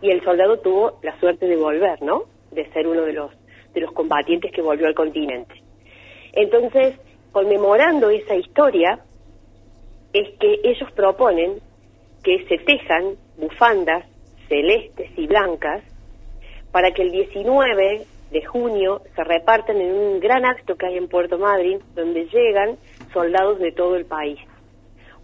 Y 0.00 0.10
el 0.10 0.22
soldado 0.24 0.58
tuvo 0.60 0.98
la 1.02 1.18
suerte 1.20 1.46
de 1.46 1.56
volver, 1.56 2.00
¿no? 2.02 2.24
De 2.50 2.70
ser 2.72 2.86
uno 2.86 3.02
de 3.02 3.12
los, 3.12 3.30
de 3.76 3.82
los 3.82 3.92
combatientes 3.92 4.50
que 4.52 4.62
volvió 4.62 4.86
al 4.86 4.94
continente. 4.94 5.54
Entonces, 6.32 6.98
conmemorando 7.30 8.08
esa 8.08 8.34
historia, 8.34 8.98
es 10.14 10.30
que 10.40 10.60
ellos 10.64 10.90
proponen 10.92 11.60
que 12.24 12.42
se 12.48 12.56
tejan 12.56 13.16
bufandas 13.36 14.06
celestes 14.48 15.10
y 15.18 15.26
blancas 15.26 15.82
para 16.72 16.90
que 16.92 17.02
el 17.02 17.12
19 17.12 18.06
de 18.30 18.44
junio 18.46 19.02
se 19.14 19.24
repartan 19.24 19.76
en 19.76 19.94
un 19.94 20.20
gran 20.20 20.46
acto 20.46 20.76
que 20.76 20.86
hay 20.86 20.96
en 20.96 21.08
Puerto 21.08 21.38
Madryn, 21.38 21.80
donde 21.94 22.24
llegan 22.26 22.76
soldados 23.12 23.58
de 23.58 23.72
todo 23.72 23.96
el 23.96 24.06
país. 24.06 24.38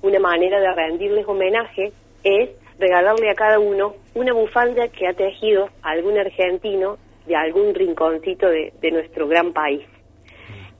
Una 0.02 0.18
manera 0.18 0.61
de 0.61 0.75
rendirles 0.75 1.26
homenaje 1.26 1.92
es 2.23 2.50
regalarle 2.78 3.30
a 3.30 3.35
cada 3.35 3.59
uno 3.59 3.94
una 4.14 4.35
bufanda 4.35 4.88
que 4.88 5.06
ha 5.06 5.14
tejido 5.14 5.71
algún 5.82 6.18
argentino 6.18 6.99
de 7.26 7.36
algún 7.36 7.74
rinconcito 7.74 8.48
de, 8.48 8.72
de 8.80 8.90
nuestro 8.90 9.28
gran 9.28 9.52
país. 9.52 9.84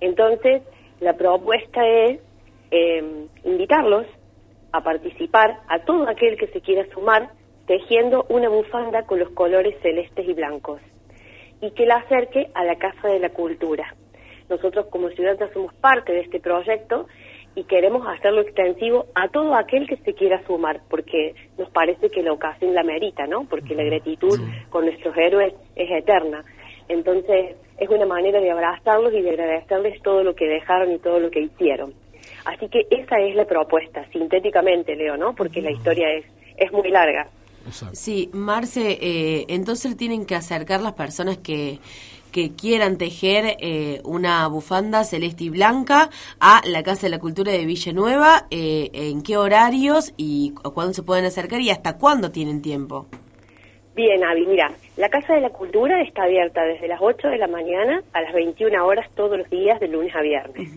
Entonces, 0.01 0.63
la 1.01 1.17
propuesta 1.17 1.87
es 1.87 2.21
eh, 2.71 3.27
invitarlos 3.45 4.07
a 4.73 4.83
participar 4.83 5.61
a 5.69 5.81
todo 5.81 6.09
aquel 6.09 6.37
que 6.37 6.49
se 6.49 6.61
quiera 6.61 6.87
sumar 6.93 7.31
tejiendo 7.67 8.27
una 8.29 8.49
bufanda 8.49 9.05
con 9.05 9.19
los 9.19 9.31
colores 9.31 9.77
celestes 9.83 10.27
y 10.29 10.33
blancos 10.33 10.81
y 11.61 11.71
que 11.73 11.87
la 11.87 11.97
acerque 11.97 12.51
a 12.55 12.65
la 12.65 12.77
Casa 12.77 13.09
de 13.09 13.21
la 13.21 13.31
Cultura. 13.31 13.95
Nosotros 14.49 14.87
como 14.87 15.09
ciudadanos 15.11 15.53
somos 15.53 15.73
parte 15.75 16.13
de 16.13 16.21
este 16.21 16.41
proyecto 16.41 17.07
y 17.55 17.65
queremos 17.65 18.07
hacerlo 18.07 18.41
extensivo 18.41 19.07
a 19.15 19.29
todo 19.29 19.55
aquel 19.55 19.87
que 19.87 19.97
se 19.99 20.15
quiera 20.15 20.45
sumar, 20.47 20.81
porque 20.89 21.35
nos 21.59 21.69
parece 21.71 22.09
que 22.11 22.23
la 22.23 22.33
ocasión 22.33 22.75
la 22.75 22.83
merita, 22.83 23.27
¿no? 23.27 23.45
Porque 23.45 23.75
la 23.75 23.85
gratitud 23.85 24.41
con 24.71 24.87
nuestros 24.87 25.17
héroes 25.17 25.55
es 25.77 25.91
eterna. 25.91 26.45
Entonces, 26.89 27.57
es 27.79 27.89
una 27.89 28.07
manera 28.07 28.41
de 28.41 28.51
abrazarlos 28.51 29.13
y 29.13 29.21
de 29.21 29.31
agradecerles 29.31 30.01
todo 30.03 30.23
lo 30.23 30.35
que 30.35 30.47
dejaron 30.47 30.93
y 30.93 30.99
todo 30.99 31.19
lo 31.21 31.31
que 31.31 31.41
hicieron. 31.41 31.93
Así 32.45 32.69
que 32.69 32.87
esa 32.91 33.21
es 33.21 33.35
la 33.35 33.45
propuesta, 33.45 34.05
sintéticamente, 34.13 34.97
Leo, 34.97 35.17
¿no? 35.17 35.35
Porque 35.35 35.61
la 35.61 35.71
historia 35.71 36.11
es, 36.13 36.25
es 36.57 36.73
muy 36.73 36.91
larga. 36.91 37.29
Sí, 37.93 38.29
Marce, 38.33 38.99
eh, 39.01 39.47
entonces 39.49 39.97
tienen 39.97 40.27
que 40.27 40.35
acercar 40.35 40.81
las 40.81 40.95
personas 40.95 41.39
que, 41.39 41.79
que 42.33 42.55
quieran 42.57 42.99
tejer 42.99 43.57
eh, 43.61 44.01
una 44.05 44.49
bufanda 44.49 45.05
celeste 45.05 45.45
y 45.45 45.51
blanca 45.51 46.09
a 46.41 46.63
la 46.65 46.83
Casa 46.83 47.07
de 47.07 47.11
la 47.11 47.19
Cultura 47.21 47.53
de 47.53 47.67
Villanueva, 47.67 48.47
eh, 48.51 48.91
en 48.93 49.23
qué 49.23 49.37
horarios 49.37 50.13
y 50.17 50.55
cuándo 50.75 50.95
se 50.95 51.03
pueden 51.03 51.27
acercar 51.27 51.61
y 51.61 51.71
hasta 51.71 51.99
cuándo 51.99 52.33
tienen 52.33 52.63
tiempo. 52.63 53.07
Bien, 53.95 54.25
Avi, 54.25 54.47
mira, 54.47 54.73
la 54.97 55.11
Casa 55.11 55.35
de 55.35 55.43
la 55.43 55.51
Cultura 55.51 56.01
está 56.01 56.25
abierta 56.25 56.65
desde 56.65 56.89
las 56.89 57.01
8 57.03 57.29
de 57.29 57.37
la 57.37 57.47
mañana 57.47 58.03
a 58.15 58.23
las 58.23 58.33
21 58.33 58.85
horas 58.85 59.07
todos 59.15 59.37
los 59.37 59.51
días 59.51 59.79
de 59.81 59.89
lunes 59.89 60.15
a 60.17 60.23
viernes. 60.23 60.71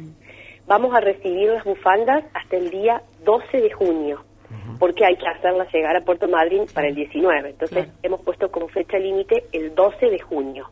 Vamos 0.68 0.94
a 0.94 1.00
recibir 1.00 1.50
las 1.50 1.64
bufandas 1.64 2.26
hasta 2.34 2.58
el 2.58 2.70
día 2.72 3.02
12 3.24 3.62
de 3.62 3.72
junio 3.72 4.26
porque 4.80 5.06
hay 5.06 5.16
que 5.16 5.28
hacerla 5.28 5.68
llegar 5.72 5.96
a 5.96 6.02
Puerto 6.02 6.28
Madryn 6.28 6.66
para 6.74 6.88
el 6.88 6.96
19. 6.96 7.50
Entonces 7.50 7.88
hemos 8.04 8.22
puesto 8.22 8.50
como 8.50 8.68
fecha 8.68 8.98
límite 8.98 9.46
el 9.52 9.74
12 9.74 10.10
de 10.10 10.20
junio. 10.20 10.70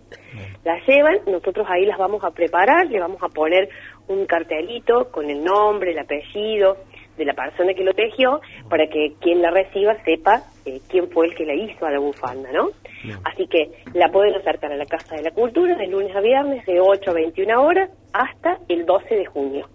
Las 0.63 0.85
llevan, 0.87 1.19
nosotros 1.27 1.67
ahí 1.69 1.85
las 1.85 1.97
vamos 1.97 2.23
a 2.23 2.31
preparar, 2.31 2.87
le 2.87 2.99
vamos 2.99 3.21
a 3.21 3.29
poner 3.29 3.69
un 4.07 4.25
cartelito 4.25 5.09
con 5.11 5.29
el 5.29 5.43
nombre, 5.43 5.91
el 5.91 5.99
apellido 5.99 6.77
de 7.17 7.25
la 7.25 7.33
persona 7.33 7.73
que 7.73 7.83
lo 7.83 7.93
tejió, 7.93 8.41
para 8.69 8.87
que 8.87 9.13
quien 9.21 9.41
la 9.41 9.51
reciba 9.51 9.93
sepa 10.03 10.43
eh, 10.65 10.79
quién 10.89 11.09
fue 11.11 11.27
el 11.27 11.35
que 11.35 11.45
la 11.45 11.53
hizo 11.53 11.85
a 11.85 11.91
la 11.91 11.99
bufanda, 11.99 12.51
¿no? 12.51 12.69
Así 13.25 13.47
que 13.47 13.69
la 13.93 14.09
pueden 14.09 14.33
acercar 14.35 14.71
a 14.71 14.77
la 14.77 14.85
Casa 14.85 15.15
de 15.15 15.23
la 15.23 15.31
Cultura 15.31 15.75
de 15.75 15.87
lunes 15.87 16.15
a 16.15 16.21
viernes 16.21 16.65
de 16.65 16.79
8 16.79 17.11
a 17.11 17.13
21 17.13 17.61
horas 17.61 17.89
hasta 18.13 18.59
el 18.69 18.85
12 18.85 19.15
de 19.15 19.25
junio. 19.25 19.67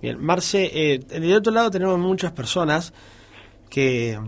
Bien, 0.00 0.18
Marce, 0.18 0.70
eh, 0.72 0.98
del 0.98 1.34
otro 1.34 1.52
lado 1.52 1.70
tenemos 1.70 1.98
muchas 1.98 2.32
personas 2.32 2.94
que 3.70 4.18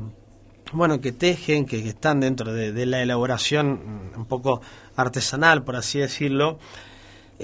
bueno 0.72 1.00
que 1.00 1.12
tejen, 1.12 1.66
que, 1.66 1.87
están 1.88 2.20
dentro 2.20 2.52
de, 2.52 2.87
la 2.87 3.02
elaboración 3.02 4.11
un 4.16 4.25
poco 4.25 4.62
artesanal, 4.96 5.64
por 5.64 5.76
así 5.76 5.99
decirlo. 5.99 6.58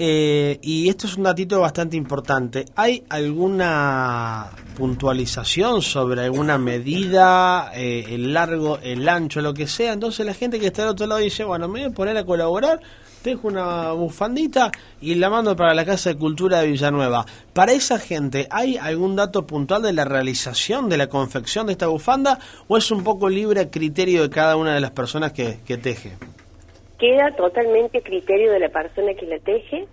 Eh, 0.01 0.59
y 0.61 0.87
esto 0.87 1.07
es 1.07 1.17
un 1.17 1.23
datito 1.23 1.59
bastante 1.59 1.97
importante. 1.97 2.63
¿Hay 2.77 3.03
alguna 3.09 4.49
puntualización 4.77 5.81
sobre 5.81 6.23
alguna 6.23 6.57
medida, 6.57 7.69
eh, 7.75 8.05
el 8.07 8.33
largo, 8.33 8.79
el 8.81 9.09
ancho, 9.09 9.41
lo 9.41 9.53
que 9.53 9.67
sea? 9.67 9.91
Entonces 9.91 10.25
la 10.25 10.33
gente 10.33 10.57
que 10.57 10.67
está 10.67 10.83
del 10.83 10.91
otro 10.91 11.05
lado 11.05 11.19
dice, 11.19 11.43
bueno, 11.43 11.67
me 11.67 11.81
voy 11.81 11.89
a 11.89 11.93
poner 11.93 12.15
a 12.15 12.23
colaborar 12.23 12.79
dejo 13.21 13.49
una 13.49 13.91
bufandita 13.91 14.71
y 15.01 15.15
la 15.15 15.29
mando 15.29 15.53
para 15.53 15.73
la 15.73 15.83
Casa 15.83 16.11
de 16.11 16.15
Cultura 16.15 16.61
de 16.61 16.67
Villanueva. 16.67 17.25
Para 17.51 17.73
esa 17.73 17.99
gente, 17.99 18.47
¿hay 18.49 18.77
algún 18.77 19.17
dato 19.17 19.45
puntual 19.45 19.81
de 19.81 19.91
la 19.91 20.05
realización 20.05 20.87
de 20.87 20.95
la 20.95 21.07
confección 21.07 21.67
de 21.67 21.73
esta 21.73 21.87
bufanda 21.87 22.39
o 22.69 22.77
es 22.77 22.89
un 22.91 23.03
poco 23.03 23.27
libre 23.27 23.59
a 23.59 23.69
criterio 23.69 24.21
de 24.21 24.29
cada 24.29 24.55
una 24.55 24.73
de 24.73 24.79
las 24.79 24.91
personas 24.91 25.33
que, 25.33 25.59
que 25.65 25.77
teje? 25.77 26.17
Queda 26.99 27.31
totalmente 27.31 27.99
a 27.99 28.01
criterio 28.01 28.51
de 28.51 28.59
la 28.59 28.69
persona 28.69 29.13
que 29.13 29.25
la 29.25 29.39
teje. 29.39 29.87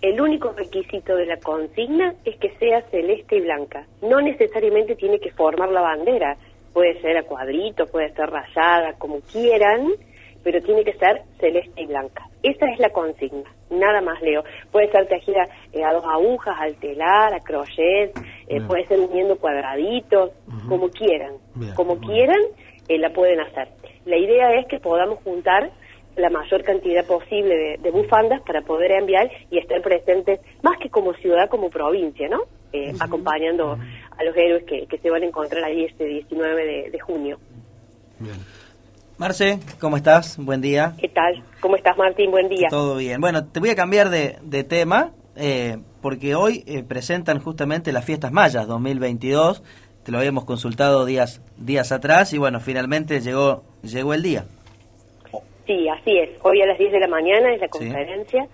El 0.00 0.20
único 0.20 0.52
requisito 0.52 1.14
de 1.16 1.26
la 1.26 1.36
consigna 1.38 2.14
es 2.24 2.36
que 2.36 2.50
sea 2.58 2.82
celeste 2.90 3.36
y 3.36 3.40
blanca. 3.40 3.86
No 4.00 4.20
necesariamente 4.20 4.96
tiene 4.96 5.18
que 5.18 5.30
formar 5.32 5.70
la 5.70 5.80
bandera. 5.80 6.36
Puede 6.72 7.00
ser 7.00 7.18
a 7.18 7.24
cuadrito, 7.24 7.86
puede 7.86 8.12
ser 8.14 8.30
rayada, 8.30 8.94
como 8.98 9.20
quieran 9.20 9.92
pero 10.42 10.60
tiene 10.60 10.84
que 10.84 10.92
ser 10.94 11.22
celeste 11.38 11.82
y 11.82 11.86
blanca. 11.86 12.28
Esa 12.42 12.66
es 12.66 12.78
la 12.78 12.90
consigna, 12.90 13.50
nada 13.70 14.00
más, 14.00 14.20
Leo. 14.22 14.42
Puede 14.70 14.90
ser 14.90 15.06
tejida 15.06 15.46
eh, 15.72 15.84
a 15.84 15.92
dos 15.92 16.04
agujas, 16.04 16.56
al 16.58 16.74
telar, 16.76 17.34
a 17.34 17.40
crochet, 17.40 18.12
eh, 18.48 18.60
puede 18.66 18.86
ser 18.86 19.00
uniendo 19.00 19.36
cuadraditos, 19.36 20.30
como 20.68 20.88
quieran. 20.90 21.34
como 21.76 21.98
quieran, 21.98 22.40
eh, 22.88 22.98
la 22.98 23.10
pueden 23.10 23.40
hacer. 23.40 23.68
La 24.04 24.16
idea 24.16 24.58
es 24.58 24.66
que 24.66 24.80
podamos 24.80 25.20
juntar 25.22 25.70
la 26.16 26.30
mayor 26.30 26.62
cantidad 26.62 27.04
posible 27.06 27.78
de, 27.78 27.90
bufandas 27.90 28.40
para 28.42 28.62
poder 28.62 28.92
enviar 28.92 29.30
y 29.50 29.58
estar 29.58 29.80
presentes, 29.82 30.40
más 30.62 30.78
que 30.78 30.90
como 30.90 31.14
ciudad, 31.14 31.48
como 31.48 31.70
provincia, 31.70 32.28
¿no? 32.28 32.42
Acompañando 33.00 33.72
a 33.72 34.24
los 34.24 34.36
héroes 34.36 34.64
que, 34.64 34.98
se 34.98 35.10
van 35.10 35.22
a 35.22 35.26
encontrar 35.26 35.64
ahí 35.64 35.84
este 35.84 36.04
19 36.04 36.64
de, 36.64 36.90
de 36.90 37.00
junio. 37.00 37.38
Bien. 38.18 38.36
Marce, 39.22 39.60
¿cómo 39.78 39.96
estás? 39.96 40.36
Buen 40.36 40.60
día. 40.60 40.94
¿Qué 40.98 41.08
tal? 41.08 41.44
¿Cómo 41.60 41.76
estás, 41.76 41.96
Martín? 41.96 42.32
Buen 42.32 42.48
día. 42.48 42.66
Todo 42.68 42.96
bien. 42.96 43.20
Bueno, 43.20 43.46
te 43.46 43.60
voy 43.60 43.70
a 43.70 43.76
cambiar 43.76 44.10
de, 44.10 44.64
tema 44.64 45.12
eh, 45.36 45.78
porque 46.00 46.34
hoy 46.34 46.64
eh, 46.66 46.82
presentan 46.82 47.38
justamente 47.38 47.92
las 47.92 48.04
fiestas 48.04 48.32
mayas 48.32 48.66
2022. 48.66 49.62
Te 50.02 50.10
lo 50.10 50.18
habíamos 50.18 50.44
consultado 50.44 51.04
días 51.04 51.40
días 51.56 51.92
atrás 51.92 52.32
y 52.32 52.38
bueno, 52.38 52.58
finalmente 52.58 53.20
llegó 53.20 53.62
llegó 53.82 54.12
el 54.12 54.22
día. 54.22 54.44
Sí, 55.66 55.88
así 55.88 56.18
es. 56.18 56.30
Hoy 56.42 56.60
a 56.60 56.66
las 56.66 56.78
10 56.78 56.92
de 56.92 57.00
la 57.00 57.08
mañana 57.08 57.54
es 57.54 57.60
la 57.60 57.68
conferencia. 57.68 58.46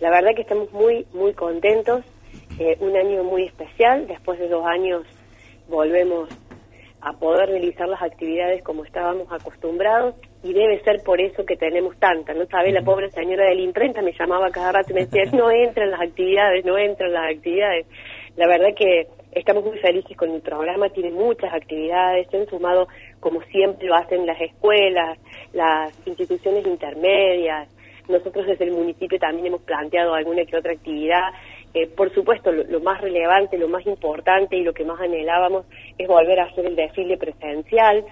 La 0.00 0.10
verdad 0.10 0.34
que 0.34 0.42
estamos 0.42 0.72
muy, 0.72 1.06
muy 1.12 1.34
contentos. 1.34 2.04
Eh, 2.58 2.76
un 2.80 2.96
año 2.96 3.22
muy 3.24 3.44
especial. 3.44 4.06
Después 4.06 4.38
de 4.38 4.48
dos 4.48 4.64
años 4.66 5.02
volvemos 5.68 6.28
a 7.00 7.12
poder 7.12 7.50
realizar 7.50 7.88
las 7.88 8.02
actividades 8.02 8.62
como 8.64 8.84
estábamos 8.84 9.30
acostumbrados 9.30 10.14
y 10.42 10.52
debe 10.52 10.82
ser 10.82 11.02
por 11.04 11.20
eso 11.20 11.44
que 11.44 11.56
tenemos 11.56 11.96
tanta. 11.98 12.32
No 12.32 12.46
sabe, 12.46 12.72
la 12.72 12.82
pobre 12.82 13.10
señora 13.10 13.44
de 13.48 13.54
la 13.54 13.62
imprenta 13.62 14.00
me 14.00 14.12
llamaba 14.12 14.50
cada 14.50 14.72
rato 14.72 14.92
y 14.92 14.94
me 14.94 15.06
decía, 15.06 15.30
no 15.32 15.50
entran 15.50 15.90
las 15.90 16.00
actividades, 16.00 16.64
no 16.64 16.78
entran 16.78 17.12
las 17.12 17.36
actividades. 17.36 17.86
La 18.36 18.46
verdad 18.46 18.68
que 18.76 19.08
estamos 19.36 19.64
muy 19.64 19.78
felices 19.78 20.16
con 20.16 20.30
el 20.30 20.40
programa, 20.40 20.88
tiene 20.88 21.10
muchas 21.10 21.52
actividades, 21.52 22.26
se 22.30 22.38
han 22.38 22.46
sumado 22.46 22.88
como 23.20 23.42
siempre 23.42 23.86
lo 23.86 23.94
hacen 23.94 24.26
las 24.26 24.40
escuelas, 24.40 25.18
las 25.52 25.92
instituciones 26.06 26.66
intermedias, 26.66 27.68
nosotros 28.08 28.46
desde 28.46 28.64
el 28.64 28.72
municipio 28.72 29.18
también 29.18 29.46
hemos 29.46 29.62
planteado 29.62 30.14
alguna 30.14 30.44
que 30.44 30.56
otra 30.56 30.72
actividad. 30.72 31.32
Eh, 31.74 31.86
por 31.88 32.12
supuesto, 32.14 32.52
lo, 32.52 32.80
más 32.80 33.00
relevante, 33.00 33.58
lo 33.58 33.68
más 33.68 33.84
importante 33.86 34.56
y 34.56 34.62
lo 34.62 34.72
que 34.72 34.84
más 34.84 35.00
anhelábamos 35.00 35.66
es 35.98 36.08
volver 36.08 36.40
a 36.40 36.44
hacer 36.44 36.66
el 36.66 36.76
desfile 36.76 37.18
presencial 37.18 38.04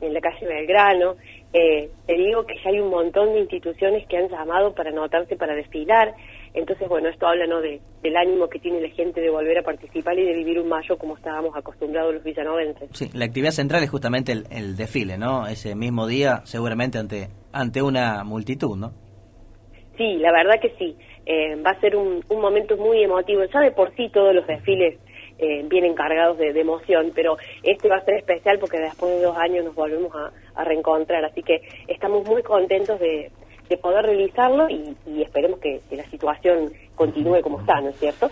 en 0.00 0.14
la 0.14 0.20
calle 0.20 0.46
Belgrano. 0.46 1.16
Eh, 1.52 1.90
te 2.06 2.14
digo 2.14 2.46
que 2.46 2.54
ya 2.62 2.70
hay 2.70 2.80
un 2.80 2.88
montón 2.88 3.32
de 3.34 3.40
instituciones 3.40 4.06
que 4.06 4.16
han 4.16 4.28
llamado 4.28 4.74
para 4.74 4.90
anotarse 4.90 5.36
para 5.36 5.54
desfilar. 5.54 6.14
Entonces, 6.54 6.86
bueno, 6.88 7.08
esto 7.08 7.26
habla 7.26 7.46
¿no? 7.46 7.60
de, 7.60 7.80
del 8.02 8.16
ánimo 8.16 8.48
que 8.48 8.58
tiene 8.58 8.80
la 8.80 8.88
gente 8.90 9.20
de 9.20 9.30
volver 9.30 9.58
a 9.58 9.62
participar 9.62 10.18
y 10.18 10.24
de 10.26 10.34
vivir 10.34 10.60
un 10.60 10.68
mayo 10.68 10.98
como 10.98 11.16
estábamos 11.16 11.56
acostumbrados 11.56 12.14
los 12.14 12.22
villanovenses. 12.22 12.90
Sí, 12.92 13.10
la 13.14 13.24
actividad 13.24 13.52
central 13.52 13.82
es 13.82 13.90
justamente 13.90 14.32
el, 14.32 14.44
el 14.50 14.76
desfile, 14.76 15.16
¿no? 15.16 15.46
Ese 15.46 15.74
mismo 15.74 16.06
día, 16.06 16.42
seguramente 16.44 16.98
ante, 16.98 17.28
ante 17.52 17.80
una 17.80 18.22
multitud, 18.24 18.76
¿no? 18.76 18.92
Sí, 19.96 20.16
la 20.18 20.32
verdad 20.32 20.60
que 20.60 20.70
sí. 20.78 20.96
Eh, 21.24 21.56
va 21.56 21.70
a 21.70 21.80
ser 21.80 21.96
un, 21.96 22.24
un, 22.28 22.40
momento 22.40 22.76
muy 22.76 23.02
emotivo. 23.02 23.44
Ya 23.44 23.60
de 23.60 23.70
por 23.70 23.94
sí 23.94 24.08
todos 24.10 24.34
los 24.34 24.46
desfiles 24.46 24.98
eh, 25.38 25.64
vienen 25.68 25.94
cargados 25.94 26.38
de, 26.38 26.50
emoción, 26.50 27.12
pero 27.14 27.36
este 27.62 27.88
va 27.88 27.96
a 27.96 28.04
ser 28.04 28.14
especial 28.14 28.58
porque 28.58 28.78
después 28.78 29.12
de 29.12 29.22
dos 29.22 29.36
años 29.36 29.64
nos 29.64 29.74
volvemos 29.74 30.12
a, 30.14 30.64
reencontrar. 30.64 31.24
Así 31.24 31.42
que 31.42 31.62
estamos 31.88 32.26
muy 32.26 32.42
contentos 32.42 33.00
de, 33.00 33.30
poder 33.78 34.04
realizarlo 34.04 34.68
y, 34.68 34.96
esperemos 35.22 35.60
que, 35.60 35.80
la 35.90 36.04
situación 36.04 36.72
continúe 36.94 37.40
como 37.42 37.60
está, 37.60 37.80
¿no 37.80 37.90
es 37.90 37.98
cierto? 37.98 38.30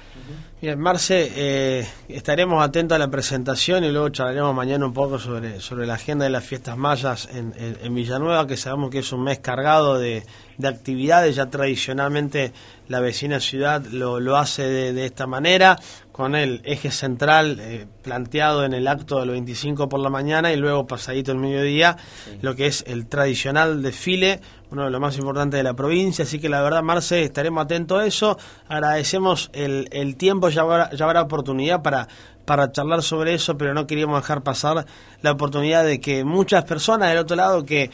Bien, 0.62 0.79
Marce, 0.79 1.33
eh, 1.37 1.88
estaremos 2.07 2.62
atentos 2.62 2.95
a 2.95 2.99
la 2.99 3.11
presentación 3.11 3.83
y 3.83 3.90
luego 3.90 4.11
charlaremos 4.11 4.55
mañana 4.55 4.85
un 4.85 4.93
poco 4.93 5.19
sobre, 5.19 5.59
sobre 5.59 5.87
la 5.87 5.95
agenda 5.95 6.26
de 6.26 6.31
las 6.31 6.45
fiestas 6.45 6.76
mayas 6.76 7.31
en, 7.33 7.55
en, 7.57 7.95
Villanueva, 7.95 8.47
que 8.47 8.59
sabemos 8.59 8.90
que 8.90 8.99
es 8.99 9.11
un 9.11 9.23
mes 9.23 9.38
cargado 9.38 9.99
de, 9.99 10.23
de 10.59 10.69
actividades, 10.69 11.37
ya 11.37 11.47
tradicionalmente 11.47 12.52
la 12.88 13.00
vecina 13.00 13.40
ciudad 13.40 13.85
lo, 13.87 14.21
lo 14.21 14.37
hace 14.37 14.93
de, 14.93 15.07
esta 15.07 15.26
manera, 15.26 15.79
con 16.12 16.35
el 16.35 16.61
eje 16.64 16.90
central 16.90 17.59
eh, 17.61 17.87
planteado 18.02 18.64
en 18.64 18.75
el 18.75 18.87
acto 18.88 19.21
del 19.21 19.31
25 19.31 19.88
por 19.88 20.00
la 20.00 20.11
mañana 20.11 20.52
y 20.52 20.57
luego 20.57 20.87
pasadito 20.87 21.33
el 21.33 21.38
mediodía, 21.38 21.97
lo 22.43 22.55
que 22.55 22.67
es 22.67 22.85
el 22.87 23.07
tradicional 23.07 23.81
desfile, 23.81 24.40
uno 24.71 24.85
de 24.85 24.90
los 24.90 25.00
más 25.00 25.17
importantes 25.19 25.59
de 25.59 25.64
la 25.64 25.75
provincia, 25.75 26.25
así 26.25 26.38
que 26.38 26.49
la 26.49 26.62
verdad, 26.62 26.83
Marce, 26.83 27.23
estaremos 27.23 27.64
atentos 27.64 28.00
a 28.00 28.07
eso, 28.07 28.38
agradecemos 28.69 29.50
el, 29.52 29.88
el 29.93 30.17
tiempo 30.17 30.50
ya 30.54 30.62
habrá, 30.62 30.90
ya 30.90 31.04
habrá 31.04 31.23
oportunidad 31.23 31.83
para, 31.83 32.09
para 32.45 32.71
charlar 32.73 33.02
sobre 33.02 33.35
eso, 33.35 33.57
pero 33.57 33.75
no 33.75 33.87
queríamos 33.87 34.21
dejar 34.21 34.42
pasar 34.42 34.85
la 35.23 35.33
oportunidad 35.33 35.85
de 35.85 36.00
que 36.00 36.25
muchas 36.25 36.64
personas 36.64 37.11
del 37.11 37.19
otro 37.19 37.37
lado 37.37 37.64
que 37.64 37.90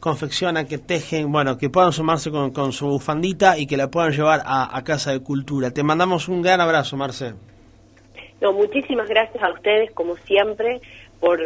confeccionan, 0.00 0.66
que 0.66 0.78
tejen, 0.78 1.30
bueno, 1.30 1.58
que 1.58 1.68
puedan 1.68 1.92
sumarse 1.92 2.30
con, 2.30 2.50
con 2.52 2.72
su 2.72 2.86
bufandita 2.86 3.58
y 3.58 3.66
que 3.66 3.76
la 3.76 3.90
puedan 3.90 4.12
llevar 4.12 4.40
a, 4.44 4.76
a, 4.76 4.82
Casa 4.82 5.12
de 5.12 5.20
Cultura. 5.20 5.70
Te 5.70 5.82
mandamos 5.82 6.28
un 6.28 6.42
gran 6.42 6.60
abrazo, 6.60 6.96
Marce. 6.96 7.34
No, 8.40 8.52
muchísimas 8.52 9.08
gracias 9.08 9.42
a 9.42 9.52
ustedes, 9.52 9.90
como 9.92 10.16
siempre 10.16 10.80
por, 11.20 11.38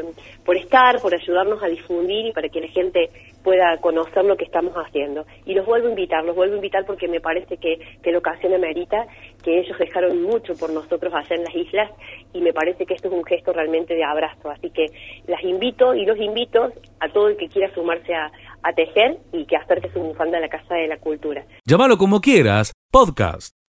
por 0.44 0.56
estar, 0.56 1.00
por 1.00 1.12
ayudarnos 1.12 1.62
a 1.62 1.66
difundir 1.66 2.26
y 2.26 2.32
para 2.32 2.48
que 2.48 2.60
la 2.60 2.68
gente 2.68 3.10
pueda 3.44 3.76
conocer 3.80 4.24
lo 4.24 4.36
que 4.36 4.44
estamos 4.44 4.74
haciendo. 4.74 5.24
Y 5.44 5.54
los 5.54 5.66
vuelvo 5.66 5.86
a 5.86 5.90
invitar, 5.90 6.24
los 6.24 6.34
vuelvo 6.34 6.54
a 6.54 6.56
invitar 6.56 6.84
porque 6.86 7.06
me 7.06 7.20
parece 7.20 7.58
que, 7.58 7.78
que 8.02 8.10
la 8.10 8.18
ocasión 8.18 8.54
amerita, 8.54 9.06
que 9.44 9.60
ellos 9.60 9.78
dejaron 9.78 10.22
mucho 10.22 10.54
por 10.54 10.70
nosotros 10.70 11.12
allá 11.14 11.36
en 11.36 11.44
las 11.44 11.54
islas 11.54 11.90
y 12.32 12.40
me 12.40 12.52
parece 12.52 12.86
que 12.86 12.94
esto 12.94 13.08
es 13.08 13.14
un 13.14 13.24
gesto 13.24 13.52
realmente 13.52 13.94
de 13.94 14.02
abrazo. 14.02 14.50
Así 14.50 14.70
que 14.70 14.86
las 15.26 15.44
invito 15.44 15.94
y 15.94 16.06
los 16.06 16.18
invito 16.18 16.72
a 16.98 17.08
todo 17.10 17.28
el 17.28 17.36
que 17.36 17.48
quiera 17.48 17.72
sumarse 17.74 18.14
a, 18.14 18.32
a 18.62 18.72
tejer 18.72 19.18
y 19.32 19.44
que 19.44 19.56
acerque 19.56 19.90
su 19.90 20.00
bufanda 20.00 20.38
a 20.38 20.40
la 20.40 20.48
Casa 20.48 20.74
de 20.74 20.88
la 20.88 20.96
Cultura. 20.98 21.44
Llámalo 21.66 21.98
como 21.98 22.20
quieras, 22.20 22.72
podcast. 22.90 23.54